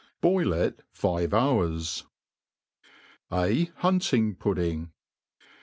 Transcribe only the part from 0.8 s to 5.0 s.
five bourse A Hunting Pudding.